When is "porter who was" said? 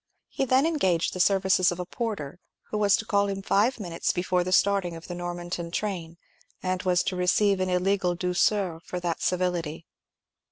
1.85-2.95